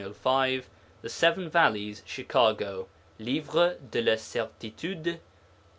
[0.03, 0.63] The
[1.05, 2.01] Seven Valleys.
[2.07, 2.87] Chicago.
[3.19, 5.19] _Livre de la Certitude.